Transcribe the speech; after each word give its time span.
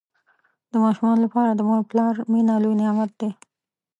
د 0.71 0.73
ماشومانو 0.83 1.21
لپاره 1.25 1.49
د 1.53 1.59
مور 1.67 1.79
او 1.81 1.87
پلار 1.91 2.13
مینه 2.31 2.53
لوی 2.63 2.75
نعمت 2.81 3.11
دی. 3.19 3.29